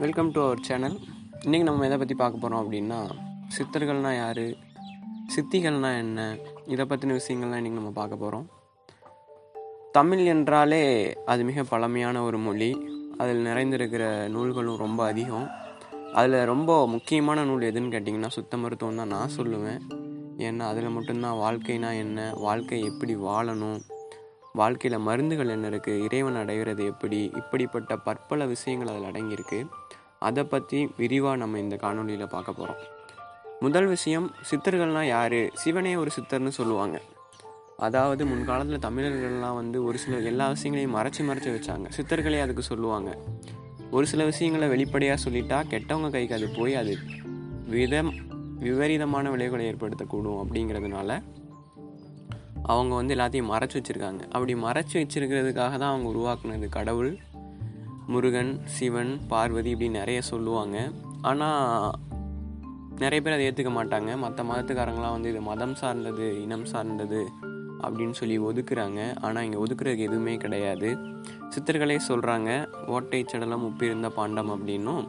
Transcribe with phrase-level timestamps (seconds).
[0.00, 0.98] Welcome to our channel
[1.44, 3.10] இன்றைக்கி நம்ம எதை பற்றி பார்க்க போகிறோம் அப்படின்னா
[3.56, 4.56] சித்தர்கள்னால் யார்?
[5.34, 6.36] சித்திகள்னால் என்ன?
[6.66, 8.46] இதை பற்றின விஷயங்கள்லாம் இன்றைக்கி நம்ம பார்க்க போகிறோம்
[9.92, 12.70] தமிழ் என்றாலே அது மிக பழமையான ஒரு மொழி.
[13.18, 15.48] அதில் நிறைந்திருக்கிற நூல்களும் ரொம்ப அதிகம்.
[16.12, 19.80] அதில் ரொம்ப முக்கியமான நூல் எதுன்னு கேட்டிங்கன்னா சுத்த மருத்துவம் தான் நான் சொல்லுவேன்.
[20.38, 22.32] ஏன்னா அதில் மட்டும்தான் வாழ்க்கைனா என்ன?
[22.36, 23.80] வாழ்க்கை எப்படி வாழணும்?
[24.52, 27.30] வாழ்க்கையில் மருந்துகள் என்ன இருக்குது இறைவன் அடைகிறது எப்படி?
[27.36, 29.68] இப்படிப்பட்ட பற்பல விஷயங்கள் அதில் அடங்கியிருக்கு.
[30.18, 32.80] அதை பற்றி விரிவாக நம்ம இந்த காணொலியில் பார்க்க போகிறோம்
[33.60, 35.50] முதல் விஷயம் சித்தர்கள்னால் யார்?
[35.54, 37.00] சிவனே ஒரு சித்தர்னு சொல்லுவாங்க.
[37.76, 41.90] அதாவது முன்காலத்தில் தமிழர்கள்லாம் வந்து ஒரு சில எல்லா விஷயங்களையும் மறைச்சி மறைச்சி வச்சாங்க.
[41.96, 43.18] சித்தர்களே அதுக்கு சொல்லுவாங்க.
[43.90, 46.96] ஒரு சில விஷயங்களை வெளிப்படையாக சொல்லிட்டா கெட்டவங்க கைக்கு அது போய் அது
[47.66, 48.12] விதம்
[48.58, 51.22] விபரீதமான விளைவுகளை ஏற்படுத்தக்கூடும் அப்படிங்கிறதுனால
[52.62, 54.22] அவங்க வந்து எல்லாத்தையும் மறைச்சி வச்சுருக்காங்க.
[54.30, 57.18] அப்படி மறைச்சி வச்சுருக்கிறதுக்காக தான் அவங்க உருவாக்குனது கடவுள்
[58.08, 60.90] முருகன் சிவன் பார்வதி இப்படி நிறைய சொல்லுவாங்க.
[61.22, 61.92] ஆனால்
[62.98, 64.16] நிறைய பேர் அதை ஏற்றுக்க மாட்டாங்க.
[64.16, 67.28] மற்ற மதத்துக்காரங்களாம் வந்து இது மதம் சார்ந்தது இனம் சார்ந்தது
[67.82, 69.16] அப்படின்னு சொல்லி ஒதுக்குறாங்க.
[69.20, 70.98] ஆனால் இங்கே ஒதுக்குறதுக்கு எதுவுமே கிடையாது.
[71.54, 75.06] சித்தர்களே சொல்கிறாங்க ஓட்டை சடலம் உப்பிருந்த பாண்டம் அப்படின்னும்.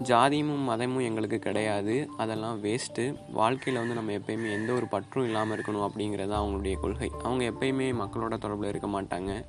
[0.00, 2.08] ஜாதியும் மதமும் எங்களுக்கு கிடையாது.
[2.16, 7.10] அதெல்லாம் வேஸ்ட்டு வாழ்க்கையில் வந்து நம்ம எப்பயுமே எந்த ஒரு பற்றும் இல்லாமல் இருக்கணும் அப்படிங்கிறது அவங்களுடைய கொள்கை.
[7.22, 9.44] அவங்க எப்பயுமே மக்களோட தொடர்பில் இருக்க மாட்டாங்க.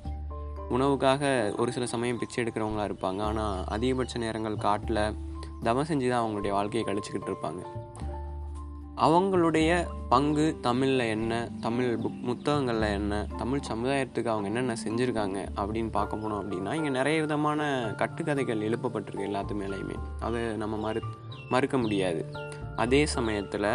[0.70, 3.22] உணவுக்காக ஒரு சில சமயம் பிச்சை எடுக்கிறவங்களா இருப்பாங்க.
[3.22, 5.14] ஆனால் அதிகபட்ச நேரங்கள் காட்டில்
[5.62, 7.62] தவம் செஞ்சு தான் அவங்களுடைய வாழ்க்கையை கழிச்சிக்கிட்டு இருப்பாங்க.
[8.96, 16.16] அவங்களுடைய பங்கு தமிழில் என்ன தமிழ் புக் புத்தகங்களில் என்ன தமிழ் சமுதாயத்துக்கு அவங்க என்னென்ன செஞ்சுருக்காங்க அப்படின்னு பார்க்க
[16.16, 19.96] போனோம் அப்படின்னா இங்கே நிறைய விதமான கட்டுக்கதைகள் எழுப்பப்பட்டிருக்கு எல்லாத்து மேலேயுமே.
[20.20, 21.02] அதை நம்ம மறு
[21.48, 22.32] மறுக்க முடியாது.
[22.76, 23.70] அதே சமயத்தில்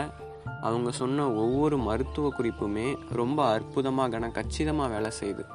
[0.61, 5.45] அவங்க சொன்ன ஒவ்வொரு மருத்துவ குறிப்புமே ரொம்ப அற்புதமாக கன கச்சிதமாக வேலை செய்யுது.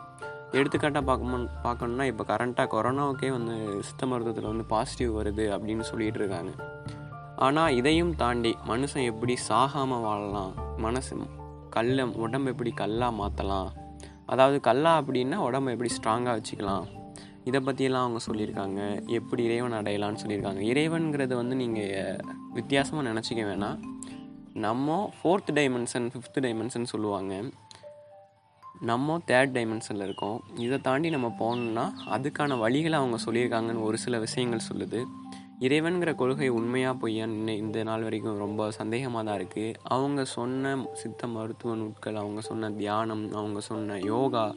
[0.52, 6.50] எடுத்துக்காட்டாக பார்க்கணும் பார்க்கணுன்னா இப்போ கரண்ட்டாக கொரோனாவுக்கே வந்து சித்த மருத்துவத்தில் வந்து பாசிட்டிவ் வருது அப்படின்னு சொல்லிகிட்டு இருக்காங்க.
[7.44, 10.52] ஆனால் இதையும் தாண்டி மனுஷன் எப்படி சாகாமல் வாழலாம்?
[10.76, 11.16] மனசு
[11.70, 13.70] கல்லை உடம்பு எப்படி கல்லாக மாற்றலாம்
[14.26, 16.84] அதாவது கல்லா அப்படின்னா உடம்பை எப்படி ஸ்ட்ராங்காக வச்சுக்கலாம்?
[17.44, 18.80] இதை பற்றியெல்லாம் அவங்க சொல்லியிருக்காங்க.
[19.08, 20.60] எப்படி இறைவன் அடையலாம்னு சொல்லியிருக்காங்க.
[20.72, 22.20] இறைவன்கிறது வந்து நீங்கள்
[22.52, 23.80] வித்தியாசமாக நினச்சிக்க வேணாம்.
[24.66, 27.34] நம்ம ஃபோர்த் டைமென்ஷன் ஃபிஃப்த் டைமென்ஷன் சொல்லுவாங்க.
[28.80, 30.38] நம்ம தேர்ட் டைமென்ஷனில் இருக்கோம்.
[30.56, 31.84] இதை தாண்டி நம்ம போகணுன்னா
[32.14, 35.00] அதுக்கான வழிகளை அவங்க சொல்லியிருக்காங்கன்னு ஒரு சில விஷயங்கள் சொல்லுது.
[35.60, 41.74] இறைவன்கிற கொள்கை உண்மையாக பொய்யான்னு இந்த நாள் வரைக்கும் ரொம்ப சந்தேகமாக தான் இருக்குது அவங்க சொன்ன சித்த மருத்துவ
[41.74, 44.54] நூட்கள் அவங்க சொன்ன தியானம் அவங்க சொன்ன யோகா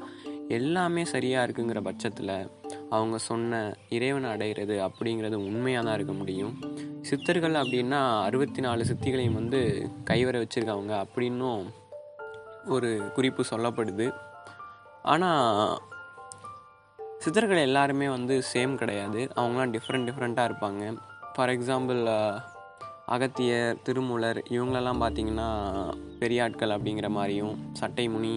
[0.47, 2.49] எல்லாமே சரியாக இருக்குங்கிற பட்சத்தில்
[2.89, 6.59] அவங்க சொன்ன இறைவனை அடைகிறது அப்படிங்கிறது உண்மையாக தான் இருக்க முடியும்.
[7.01, 11.63] சித்தர்கள் அப்படின்னா அறுபத்தி நாலு சித்திகளையும் வந்து கைவர வச்சுருக்காங்க அப்படின்னும்
[12.65, 14.13] ஒரு குறிப்பு சொல்லப்படுது.
[15.03, 15.81] ஆனால்
[17.23, 19.21] சித்தர்கள் எல்லாருமே வந்து சேம் கிடையாது.
[19.35, 20.83] அவங்களாம் டிஃப்ரெண்ட் டிஃப்ரெண்ட்டாக இருப்பாங்க.
[21.33, 22.01] ஃபார் எக்ஸாம்பிள்
[23.05, 25.47] அகத்தியர் திருமூலர் இவங்களெல்லாம் பார்த்தீங்கன்னா
[26.19, 28.33] பெரியாட்கள் அப்படிங்கிற மாதிரியும் சட்டை முனி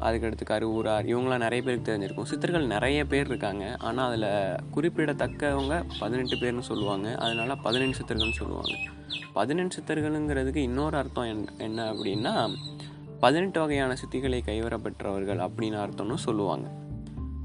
[0.00, 2.28] அதுக்கடுத்து கருவூரார் இவங்களாம் நிறைய பேருக்கு தெரிஞ்சிருக்கும்.
[2.32, 3.76] சித்தர்கள் நிறைய பேர் இருக்காங்க.
[3.80, 4.28] ஆனால் அதில்
[4.76, 7.14] குறிப்பிடத்தக்கவங்க பதினெட்டு பேர்னு சொல்லுவாங்க.
[7.14, 8.74] அதனால் பதினெண்டு சித்தர்கள்னு சொல்லுவாங்க.
[9.34, 12.34] பதினெண்டு சித்தர்களுங்கிறதுக்கு இன்னொரு அர்த்தம் என் என்ன அப்படின்னா
[13.20, 16.66] பதினெட்டு வகையான சித்திகளை கைவர பெற்றவர்கள் அப்படின்னு அர்த்தம்னு சொல்லுவாங்க.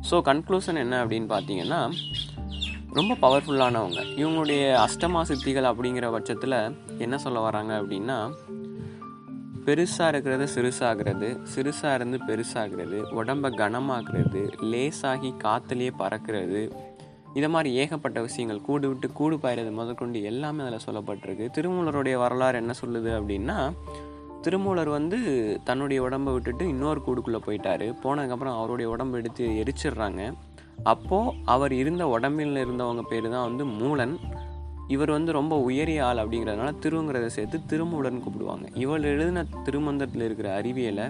[0.09, 1.91] ஸோ கன்க்ளூஷன் என்ன அப்படின்னு பார்த்தீங்கன்னா
[2.93, 8.31] ரொம்ப பவர்ஃபுல்லானவங்க இவங்களுடைய அஷ்டமா சித்திகள் அப்படிங்கிற பட்சத்தில் என்ன சொல்ல வராங்க அப்படின்னா
[9.65, 16.71] பெருசாக இருக்கிறது சிறுசாகிறது சிறுசாக இருந்து பெருசாகிறது உடம்ப கனமாக்குறது லேசாகி காற்றுலேயே பறக்கிறது
[17.33, 21.49] இதை மாதிரி ஏகப்பட்ட விஷயங்கள் கூடு விட்டு கூடு பாயிறது முதற்கொண்டு எல்லாமே அதில் சொல்லப்பட்டிருக்கு.
[21.57, 23.73] திருமூலருடைய வரலாறு என்ன சொல்லுது அப்படின்னா
[24.41, 25.17] திருமூலர் வந்து
[25.63, 27.95] தன்னுடைய உடம்பை விட்டுட்டு இன்னொரு கூடுக்குள்ளே போயிட்டாரு.
[28.03, 30.33] போனதுக்கப்புறம் அவருடைய உடம்பு எடுத்து எரிச்சிடுறாங்க.
[30.83, 34.17] அப்போது அவர் இருந்த உடம்பில் இருந்தவங்க பேர் தான் வந்து மூலன்.
[34.87, 38.67] இவர் வந்து ரொம்ப உயரிய ஆள் அப்படிங்கிறதுனால திருங்கிறத சேர்த்து திருமூலன் கூப்பிடுவாங்க.
[38.73, 41.09] இவர் எழுதின திருமந்திரத்தில் இருக்கிற அறிவியலை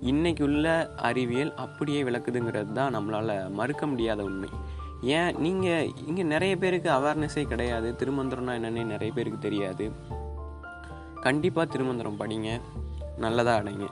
[0.00, 4.48] இன்றைக்கு உள்ள அறிவியல் அப்படியே விளக்குதுங்கிறது தான் நம்மளால் மறுக்க முடியாத உண்மை.
[5.02, 5.36] ஏன்?
[5.38, 7.94] நீங்கள் இங்கே நிறைய பேருக்கு அவேர்னஸே கிடையாது.
[7.98, 9.90] திருமந்திரம்னா என்னென்னு நிறைய பேருக்கு தெரியாது.
[11.26, 12.60] கண்டிப்பாக திருமந்திரம் படிங்க.
[13.16, 13.86] நல்லதாக அடைங்க.